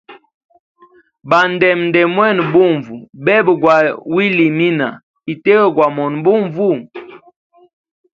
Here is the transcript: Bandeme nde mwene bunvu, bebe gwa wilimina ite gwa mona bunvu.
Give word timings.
Bandeme 1.29 1.81
nde 1.87 2.01
mwene 2.15 2.41
bunvu, 2.53 2.95
bebe 3.25 3.53
gwa 3.61 3.75
wilimina 4.13 4.87
ite 5.33 5.53
gwa 5.75 5.87
mona 5.95 6.17
bunvu. 6.25 6.69